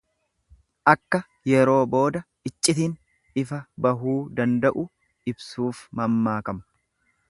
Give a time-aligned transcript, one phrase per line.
[0.93, 1.19] Akka
[1.51, 2.97] yeroo booda iccitin
[3.45, 4.91] ifa bahuu danda'u
[5.35, 6.69] ibsuuf mammaakama.